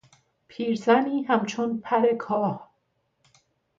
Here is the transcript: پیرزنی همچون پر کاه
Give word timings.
پیرزنی 0.47 1.21
همچون 1.23 1.81
پر 1.83 2.13
کاه 2.15 2.71